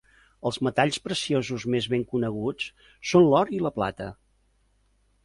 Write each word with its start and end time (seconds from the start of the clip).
Els 0.49 0.55
metalls 0.67 0.97
preciosos 1.07 1.65
més 1.75 1.87
ben 1.95 2.05
coneguts 2.13 2.71
són 3.11 3.29
l'or 3.35 3.53
i 3.59 3.63
la 3.67 3.73
plata. 3.77 4.09